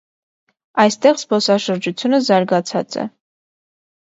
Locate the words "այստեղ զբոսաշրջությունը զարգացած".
0.83-3.01